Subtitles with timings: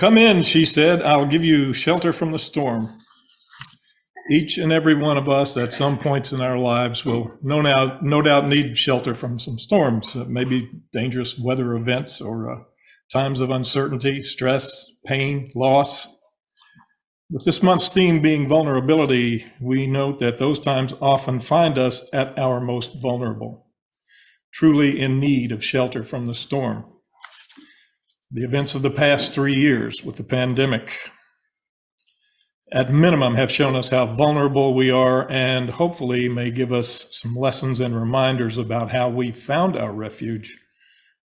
[0.00, 1.02] Come in, she said.
[1.02, 2.88] I'll give you shelter from the storm.
[4.30, 8.02] Each and every one of us at some points in our lives will no doubt,
[8.02, 12.62] no doubt need shelter from some storms, uh, maybe dangerous weather events or uh,
[13.12, 16.08] times of uncertainty, stress, pain, loss.
[17.30, 22.38] With this month's theme being vulnerability, we note that those times often find us at
[22.38, 23.66] our most vulnerable,
[24.50, 26.86] truly in need of shelter from the storm.
[28.32, 31.10] The events of the past three years with the pandemic,
[32.72, 37.34] at minimum, have shown us how vulnerable we are and hopefully may give us some
[37.34, 40.56] lessons and reminders about how we found our refuge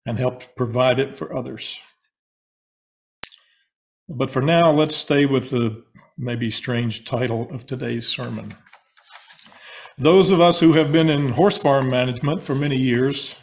[0.05, 1.81] and helped provide it for others.
[4.07, 5.83] But for now, let's stay with the
[6.17, 8.55] maybe strange title of today's sermon.
[9.97, 13.35] Those of us who have been in horse farm management for many years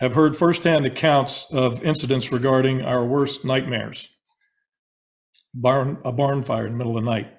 [0.00, 4.08] have heard firsthand accounts of incidents regarding our worst nightmares.
[5.54, 7.30] Barn, a barn fire in the middle of the night.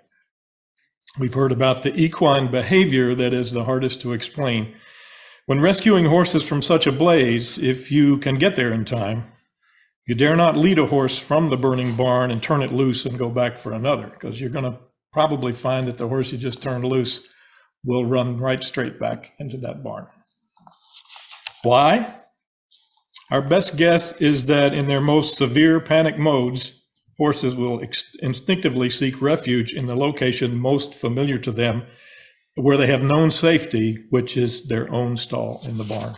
[1.19, 4.75] We've heard about the equine behavior that is the hardest to explain.
[5.47, 9.31] When rescuing horses from such a blaze, if you can get there in time,
[10.05, 13.17] you dare not lead a horse from the burning barn and turn it loose and
[13.17, 14.79] go back for another, because you're going to
[15.11, 17.27] probably find that the horse you just turned loose
[17.83, 20.05] will run right straight back into that barn.
[21.63, 22.20] Why?
[23.31, 26.73] Our best guess is that in their most severe panic modes,
[27.17, 27.81] horses will
[28.21, 31.83] instinctively seek refuge in the location most familiar to them,
[32.55, 36.17] where they have known safety, which is their own stall in the barn.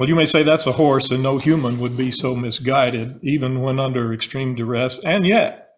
[0.00, 3.62] Well, you may say that's a horse, and no human would be so misguided, even
[3.62, 4.98] when under extreme duress.
[5.04, 5.68] And yet,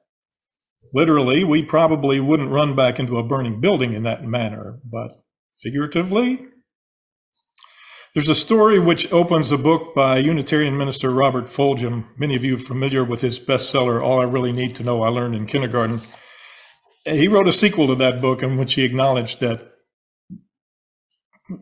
[0.95, 4.81] literally, we probably wouldn't run back into a burning building in that manner.
[4.83, 5.13] But
[5.63, 6.47] figuratively,
[8.15, 12.07] there's a story which opens a book by Unitarian minister Robert Fulghum.
[12.19, 15.11] Many of you are familiar with his bestseller, All I Really Need to Know I
[15.11, 16.01] Learned in Kindergarten.
[17.05, 19.75] He wrote a sequel to that book in which he acknowledged that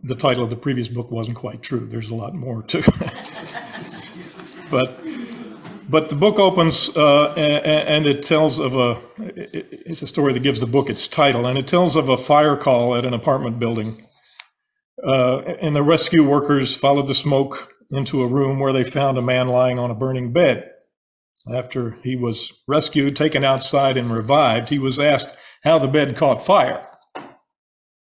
[0.03, 1.87] the title of the previous book wasn't quite true.
[1.87, 2.89] There's a lot more to it.
[4.71, 5.01] but
[5.91, 10.61] but the book opens uh, and, it tells of a it's a story that gives
[10.61, 14.07] the book its title and it tells of a fire call at an apartment building
[15.05, 19.23] uh, and the rescue workers followed the smoke into a room where they found a
[19.23, 20.71] man lying on a burning bed
[21.53, 26.45] after he was rescued taken outside and revived he was asked how the bed caught
[26.45, 26.87] fire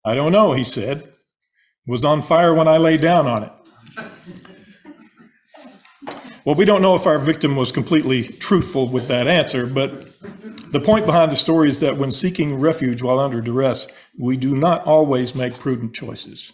[0.06, 1.14] i don't know he said
[1.88, 3.52] It was on fire when I lay down on it.
[6.44, 10.08] Well, we don't know if our victim was completely truthful with that answer, but
[10.72, 13.88] the point behind the story is that when seeking refuge while under duress,
[14.20, 16.54] we do not always make prudent choices.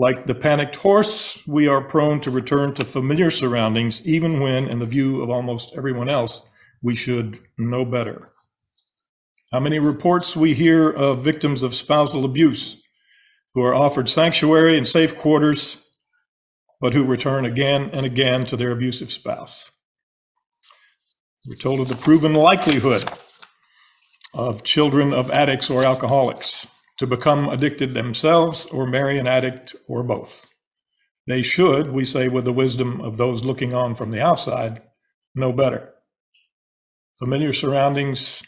[0.00, 4.78] Like the panicked horse, we are prone to return to familiar surroundings, even when, in
[4.78, 6.42] the view of almost everyone else,
[6.80, 8.32] we should know better.
[9.50, 12.80] How many reports we hear of victims of spousal abuse
[13.54, 15.78] who are offered sanctuary and safe quarters,
[16.80, 19.72] but who return again and again to their abusive spouse.
[21.44, 23.10] We're told of the proven likelihood
[24.32, 30.02] of children of addicts or alcoholics to become addicted themselves or marry an addict or
[30.02, 30.46] both.
[31.26, 34.82] They should, we say with the wisdom of those looking on from the outside,
[35.34, 35.94] know better.
[37.18, 38.42] Familiar surroundings,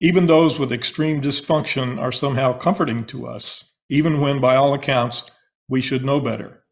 [0.00, 5.24] even those with extreme dysfunction, are somehow comforting to us even when, by all accounts,
[5.68, 6.64] we should know better.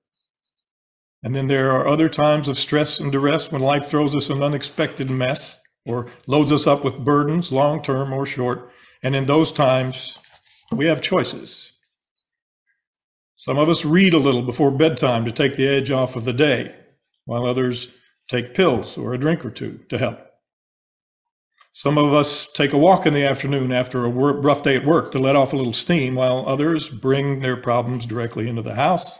[1.22, 4.42] And then there are other times of stress and duress when life throws us an
[4.42, 8.70] unexpected mess or loads us up with burdens, long term or short.
[9.02, 10.18] And in those times,
[10.76, 11.72] we have choices.
[13.36, 16.32] Some of us read a little before bedtime to take the edge off of the
[16.32, 16.74] day,
[17.24, 17.88] while others
[18.28, 20.18] take pills or a drink or two to help.
[21.72, 25.10] Some of us take a walk in the afternoon after a rough day at work
[25.10, 29.18] to let off a little steam, while others bring their problems directly into the house,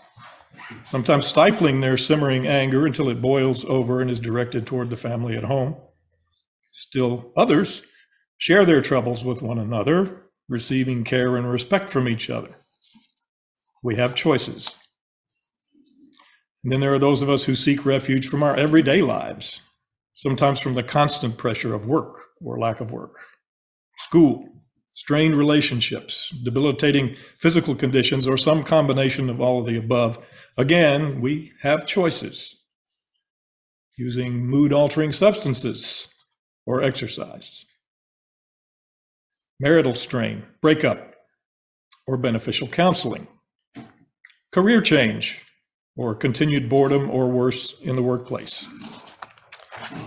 [0.84, 5.36] sometimes stifling their simmering anger until it boils over and is directed toward the family
[5.36, 5.76] at home.
[6.66, 7.82] Still, others
[8.38, 12.56] share their troubles with one another, receiving care and respect from each other.
[13.82, 14.74] We have choices.
[16.62, 19.60] And then there are those of us who seek refuge from our everyday lives,
[20.14, 23.18] sometimes from the constant pressure of work or lack of work,
[23.98, 24.48] school,
[24.94, 30.18] strained relationships, debilitating physical conditions, or some combination of all of the above.
[30.56, 32.62] Again, we have choices
[33.98, 36.08] using mood altering substances
[36.64, 37.66] or exercise,
[39.60, 41.14] marital strain, breakup,
[42.06, 43.26] or beneficial counseling,
[44.52, 45.44] career change,
[45.96, 48.66] or continued boredom or worse in the workplace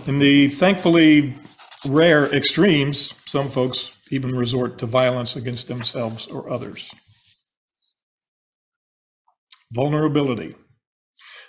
[0.06, 1.34] In the thankfully
[1.86, 6.90] rare extremes, some folks even resort to violence against themselves or others.
[9.72, 10.54] Vulnerability.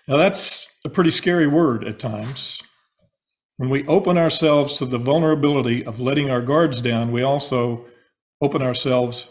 [0.07, 2.61] Now, that's a pretty scary word at times.
[3.59, 7.85] When we open ourselves to the vulnerability of letting our guards down, we also
[8.39, 9.27] open ourselves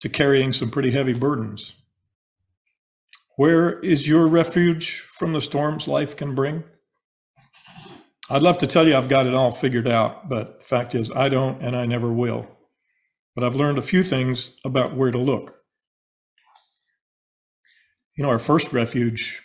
[0.00, 1.74] to carrying some pretty heavy burdens.
[3.34, 6.62] Where is your refuge from the storms life can bring?
[8.30, 11.10] I'd love to tell you I've got it all figured out, but the fact is,
[11.10, 12.46] I don't and I never will.
[13.34, 15.56] But I've learned a few things about where to look.
[18.16, 19.42] You know, our first refuge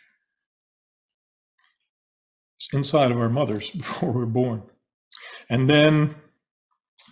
[2.73, 4.63] inside of our mothers before we're born.
[5.49, 6.15] And then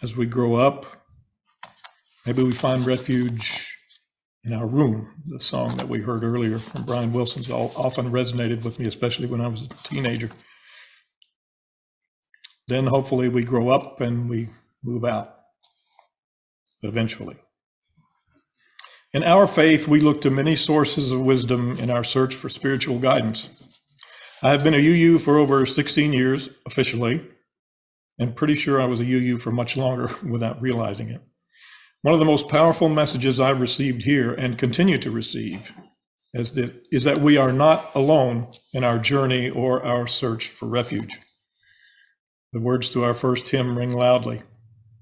[0.02, 0.86] as we grow up,
[2.26, 3.74] maybe we find refuge
[4.44, 5.14] in our room.
[5.26, 9.42] The song that we heard earlier from Brian Wilson's often resonated with me, especially when
[9.42, 10.30] I was a teenager.
[12.68, 14.50] Then hopefully we grow up and we
[14.84, 15.36] move out
[16.84, 17.38] eventually.
[19.14, 23.00] In our faith, we look to many sources of wisdom in our search for spiritual
[23.00, 23.50] guidance.
[24.44, 27.26] I have been a UU for over 16 years officially,
[28.20, 31.22] and pretty sure I was a UU for much longer without realizing it.
[32.04, 35.74] One of the most powerful messages I've received here and continue to receive
[36.34, 40.68] is that, is that we are not alone in our journey or our search for
[40.68, 41.18] refuge.
[42.54, 44.44] The words to our first hymn ring loudly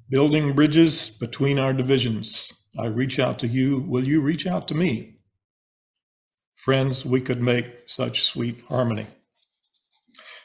[0.07, 2.53] Building bridges between our divisions.
[2.77, 3.79] I reach out to you.
[3.79, 5.17] Will you reach out to me?
[6.53, 9.07] Friends, we could make such sweet harmony.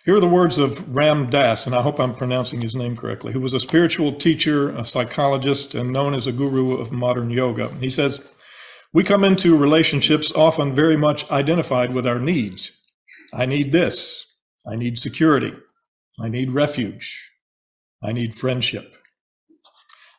[0.06, 3.34] Here are the words of Ram Dass, and I hope I'm pronouncing his name correctly,
[3.34, 7.68] who was a spiritual teacher, a psychologist, and known as a guru of modern yoga.
[7.80, 8.18] He says,
[8.94, 12.72] We come into relationships often very much identified with our needs.
[13.34, 14.24] I need this.
[14.66, 15.52] I need security.
[16.18, 17.32] I need refuge.
[18.02, 18.94] I need friendship.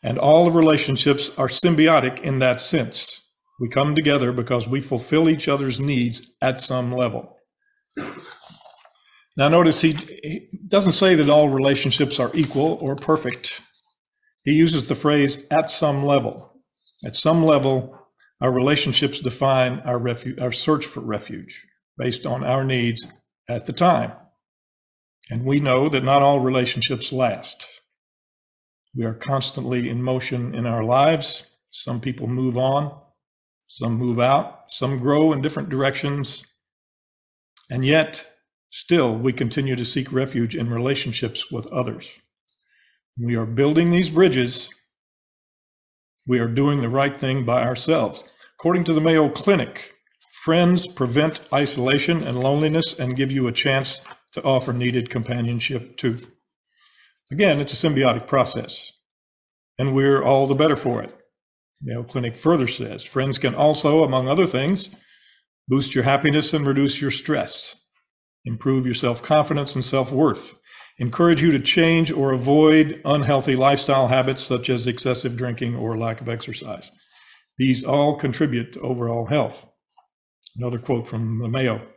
[0.04, 3.20] And all of relationships are symbiotic in that sense.
[3.60, 7.36] We come together because we fulfill each other's needs at some level.
[9.38, 13.62] Now, notice he, he, doesn't say that all relationships are equal or perfect.
[14.44, 16.62] He uses the phrase at some level.
[17.06, 17.98] At some level,
[18.40, 21.66] our relationships define our, refuge, our search for refuge
[21.98, 23.06] based on our needs
[23.48, 24.14] at the time.
[25.30, 27.68] And we know that not all relationships last.
[28.96, 31.44] We are constantly in motion in our lives.
[31.70, 33.00] Some people move on,
[33.68, 36.46] some move out, some grow in different directions.
[37.70, 38.26] And yet,
[38.74, 42.20] Still, we continue to seek refuge in relationships with others.
[43.22, 44.70] We are building these bridges.
[46.26, 48.24] We are doing the right thing by ourselves.
[48.58, 49.96] According to the Mayo Clinic,
[50.32, 54.00] friends prevent isolation and loneliness and give you a chance
[54.32, 56.20] to offer needed companionship too.
[57.30, 58.94] Again, it's a symbiotic process,
[59.78, 61.14] and we're all the better for it.
[61.82, 64.90] Mayo Clinic further says friends can also, among other things,
[65.68, 67.76] boost your happiness and reduce your stress
[68.46, 70.56] improve your self confidence and self worth,
[70.98, 76.22] encourage you to change or avoid unhealthy lifestyle habits such as excessive drinking or lack
[76.22, 76.92] of exercise.
[77.58, 79.70] These all contribute to overall health.
[80.56, 81.88] Another quote from the Mayo.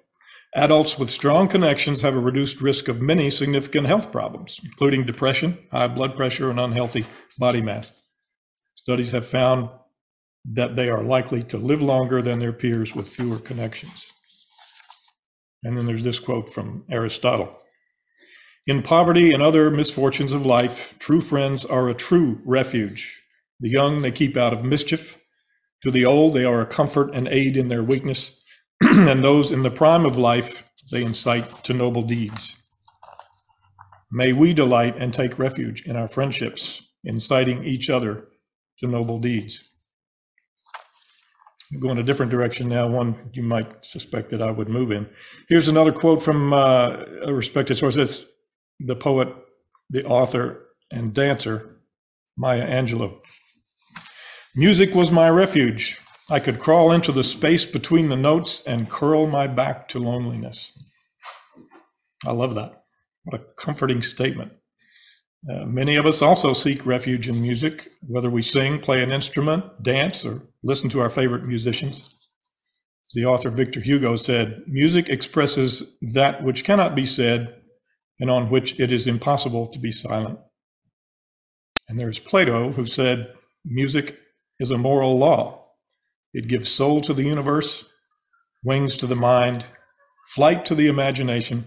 [0.57, 5.59] Adults with strong connections have a reduced risk of many significant health problems, including depression,
[5.73, 7.05] high blood pressure, and unhealthy
[7.39, 7.93] body mass.
[8.77, 9.69] Studies have found
[10.45, 14.07] that they are likely to live longer than their peers with fewer connections.
[15.65, 17.59] And then there's this quote from Aristotle
[18.67, 23.23] In poverty and other misfortunes of life, true friends are a true refuge.
[23.61, 25.19] The young they keep out of mischief.
[25.83, 28.43] To the old, they are a comfort and aid in their weakness.
[28.81, 32.57] and those in the prime of life, they incite to noble deeds.
[34.11, 38.29] May we delight and take refuge in our friendships, inciting each other
[38.79, 39.74] to noble deeds
[41.81, 45.09] go in a different direction now, one you might suspect that I would move in.
[45.49, 47.97] Here's another quote from uh, a respected source.
[47.97, 48.27] It's
[48.81, 49.29] the poet,
[49.91, 51.81] the author, and dancer,
[52.37, 53.21] Maya Angelou.
[54.55, 55.99] Music was my refuge.
[56.31, 60.73] I could crawl into the space between the notes and curl my back to loneliness.
[62.25, 62.85] I love that.
[63.25, 64.53] What a comforting statement.
[65.51, 69.83] Uh, many of us also seek refuge in music, whether we sing, play an instrument,
[69.83, 72.15] dance, or listen to our favorite musicians.
[73.13, 77.55] The author Victor Hugo said, Music expresses that which cannot be said
[78.19, 80.39] and on which it is impossible to be silent.
[81.89, 83.33] And there's Plato who said,
[83.65, 84.19] Music
[84.59, 85.67] is a moral law.
[86.33, 87.85] It gives soul to the universe,
[88.65, 89.65] wings to the mind,
[90.27, 91.67] flight to the imagination,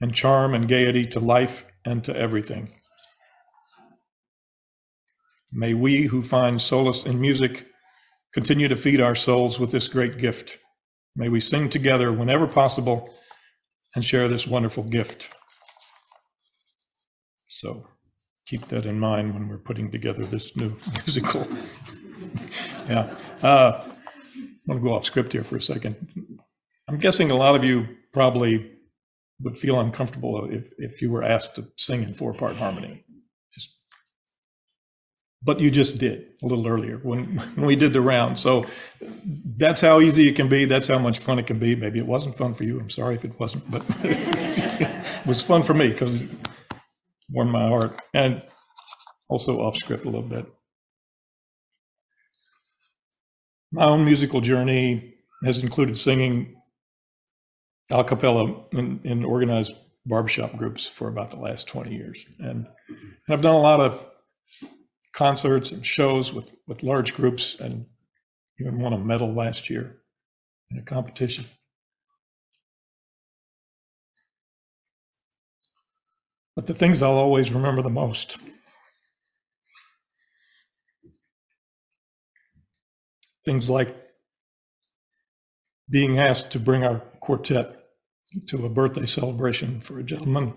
[0.00, 2.72] and charm and gaiety to life and to everything.
[5.56, 7.68] May we who find solace in music
[8.32, 10.58] continue to feed our souls with this great gift.
[11.14, 13.14] May we sing together whenever possible
[13.94, 15.30] and share this wonderful gift.
[17.46, 17.86] So
[18.46, 21.46] keep that in mind when we're putting together this new musical.
[22.88, 23.14] yeah.
[23.40, 23.80] Uh,
[24.36, 26.40] I'm going to go off script here for a second.
[26.88, 28.72] I'm guessing a lot of you probably
[29.40, 33.03] would feel uncomfortable if, if you were asked to sing in four part harmony.
[35.44, 38.40] But you just did a little earlier when, when we did the round.
[38.40, 38.66] So
[39.56, 40.64] that's how easy it can be.
[40.64, 41.76] That's how much fun it can be.
[41.76, 42.80] Maybe it wasn't fun for you.
[42.80, 46.28] I'm sorry if it wasn't, but it was fun for me because it
[47.30, 48.42] warmed my heart and
[49.28, 50.46] also off script a little bit.
[53.72, 56.54] My own musical journey has included singing
[57.90, 59.74] a cappella in, in organized
[60.06, 62.24] barbershop groups for about the last 20 years.
[62.38, 64.08] And, and I've done a lot of
[65.14, 67.86] concerts and shows with, with large groups and
[68.60, 69.98] even won a medal last year
[70.70, 71.46] in a competition.
[76.56, 78.38] But the things I'll always remember the most
[83.44, 83.94] things like
[85.90, 87.76] being asked to bring our quartet
[88.46, 90.54] to a birthday celebration for a gentleman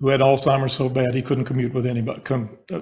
[0.00, 2.80] who had Alzheimer's so bad he couldn't commute with anybody, uh,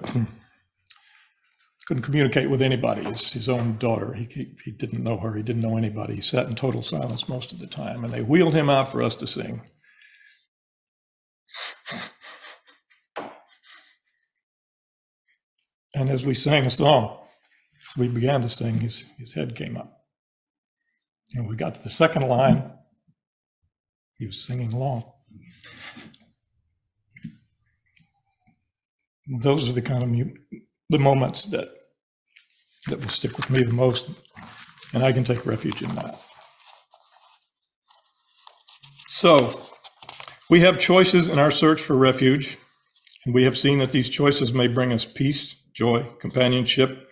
[1.87, 3.05] couldn't communicate with anybody.
[3.05, 6.17] His, own daughter, he, he, he didn't know her, he didn't know anybody.
[6.17, 9.03] He sat in total silence most of the time, and they wheeled him out for
[9.03, 9.63] us to sing.
[15.95, 17.25] And as we sang a song,
[17.97, 20.03] we began to sing, his, his head came up.
[21.35, 22.71] And we got to the second line,
[24.19, 25.05] he was singing along.
[29.27, 30.11] Those are the kind of
[30.91, 31.69] the moments that
[32.89, 34.09] that will stick with me the most,
[34.95, 36.15] and I can take refuge in that.
[39.09, 39.61] So,
[40.49, 42.59] we have choices in our search for refuge,
[43.25, 47.09] and we have seen that these choices may bring us peace, joy, companionship,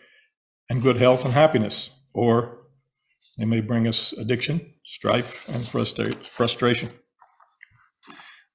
[0.71, 2.59] and good health and happiness, or
[3.37, 6.91] they may bring us addiction, strife, and frustration.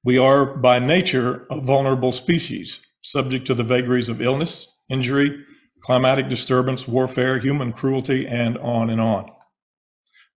[0.02, 5.44] We are by nature a vulnerable species, subject to the vagaries of illness, injury,
[5.82, 9.30] climatic disturbance, warfare, human cruelty, and on and on.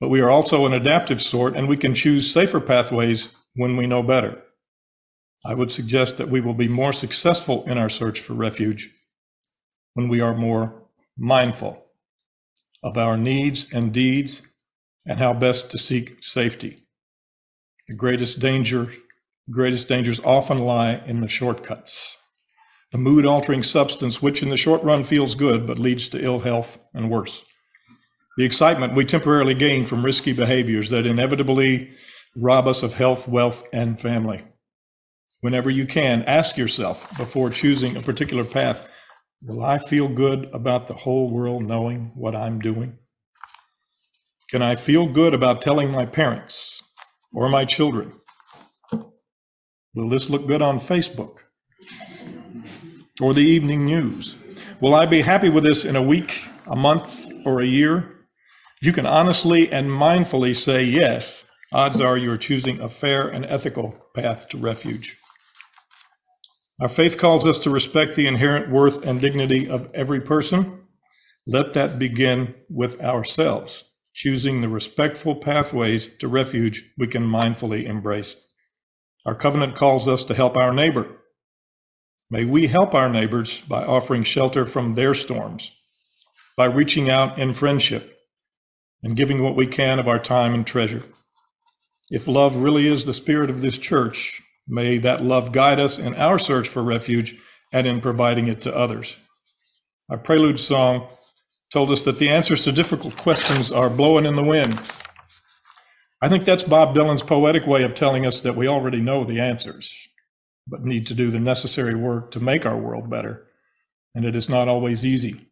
[0.01, 3.87] But we are also an adaptive sort, and we can choose safer pathways when we
[3.87, 4.43] know better.
[5.45, 8.91] I would suggest that we will be more successful in our search for refuge
[9.93, 10.83] when we are more
[11.17, 11.85] mindful
[12.83, 14.43] of our needs and deeds
[15.07, 16.79] and how best to seek safety.
[17.89, 18.93] The greatest danger,
[19.51, 22.17] greatest dangers often lie in the shortcuts.
[22.95, 26.39] The mood altering substance, which in the short run feels good but leads to ill
[26.39, 27.45] health and worse.
[28.37, 31.91] The excitement we temporarily gain from risky behaviors that inevitably
[32.37, 34.43] rob us of health, wealth, and family.
[35.41, 38.89] Whenever you can, ask yourself before choosing a particular path
[39.43, 42.99] Will I feel good about the whole world knowing what I'm doing?
[44.51, 46.81] Can I feel good about telling my parents
[47.33, 48.13] or my children?
[49.97, 51.41] Will this look good on Facebook
[53.21, 54.37] or the evening news?
[54.81, 58.27] Will I be happy with this in a week, a month, or a year?
[58.81, 63.29] If you can honestly and mindfully say yes, odds are you are choosing a fair
[63.29, 65.17] and ethical path to refuge.
[66.81, 70.81] Our faith calls us to respect the inherent worth and dignity of every person.
[71.47, 78.35] Let that begin with ourselves, choosing the respectful pathways to refuge we can mindfully embrace.
[79.25, 81.21] Our covenant calls us to help our neighbor.
[82.35, 85.71] May we help our neighbors by offering shelter from their storms,
[86.57, 88.19] by reaching out in friendship,
[89.05, 91.05] and giving what we can of our time and treasure.
[92.11, 96.17] If love really is the spirit of this church, May that love guide us in
[96.17, 97.37] our search for refuge
[97.73, 99.17] and in providing it to others.
[100.09, 101.07] Our prelude song
[101.71, 104.81] told us that the answers to difficult questions are blowing in the wind.
[106.21, 109.39] I think that's Bob Dylan's poetic way of telling us that we already know the
[109.39, 110.09] answers,
[110.67, 113.47] but need to do the necessary work to make our world better.
[114.15, 115.47] And it is not always easy.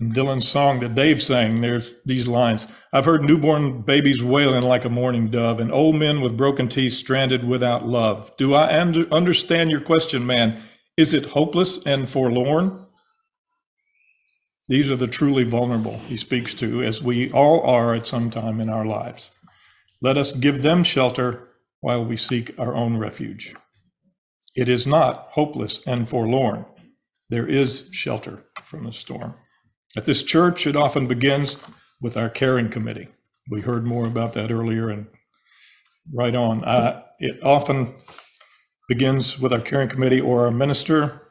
[0.00, 4.84] In Dylan's song that Dave sang, there's these lines I've heard newborn babies wailing like
[4.84, 8.36] a mourning dove, and old men with broken teeth stranded without love.
[8.36, 10.62] Do I understand your question, man?
[10.96, 12.86] Is it hopeless and forlorn?
[14.68, 18.60] These are the truly vulnerable he speaks to, as we all are at some time
[18.60, 19.30] in our lives.
[20.00, 21.48] Let us give them shelter
[21.80, 23.54] while we seek our own refuge.
[24.54, 26.64] It is not hopeless and forlorn.
[27.28, 29.34] There is shelter from the storm.
[29.96, 31.56] At this church, it often begins
[32.00, 33.08] with our caring committee.
[33.50, 35.06] We heard more about that earlier and
[36.12, 36.64] right on.
[36.64, 37.94] Uh, It often
[38.88, 41.28] begins with our caring committee or our minister,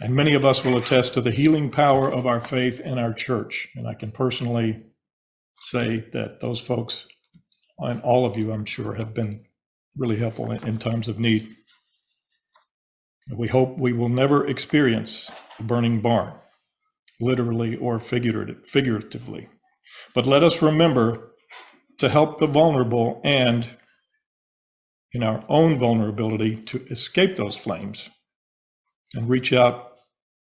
[0.00, 3.14] and many of us will attest to the healing power of our faith in our
[3.14, 3.68] church.
[3.76, 4.82] And I can personally
[5.60, 7.06] say that those folks,
[7.78, 9.44] and all of you, I'm sure, have been
[9.96, 11.48] really helpful in in times of need.
[13.34, 16.34] We hope we will never experience a burning barn,
[17.20, 19.48] literally or figuratively.
[20.14, 21.32] But let us remember
[21.98, 23.66] to help the vulnerable and
[25.12, 28.10] in our own vulnerability to escape those flames
[29.14, 29.92] and reach out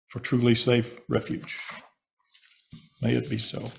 [0.08, 1.58] for truly safe refuge.
[3.02, 3.70] May it be so.